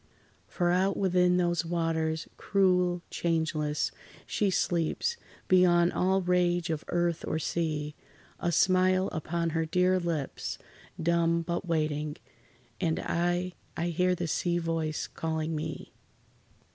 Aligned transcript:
For 0.47 0.71
out 0.71 0.97
within 0.97 1.37
those 1.37 1.63
waters, 1.63 2.27
cruel, 2.35 3.03
changeless, 3.11 3.91
She 4.25 4.49
sleeps, 4.49 5.15
beyond 5.47 5.93
all 5.93 6.23
rage 6.23 6.71
of 6.71 6.83
earth 6.87 7.23
or 7.27 7.37
sea; 7.37 7.93
A 8.39 8.51
smile 8.51 9.09
upon 9.11 9.51
her 9.51 9.63
dear 9.67 9.99
lips, 9.99 10.57
dumb, 10.99 11.43
but 11.43 11.67
waiting, 11.67 12.17
And 12.79 12.99
I—I 12.99 13.85
hear 13.89 14.15
the 14.15 14.25
sea 14.27 14.57
voice 14.57 15.05
calling 15.05 15.55
me. 15.55 15.93